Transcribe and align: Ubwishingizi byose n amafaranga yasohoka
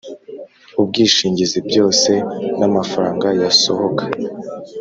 Ubwishingizi 0.79 1.59
byose 1.69 2.11
n 2.59 2.61
amafaranga 2.69 3.27
yasohoka 3.41 4.03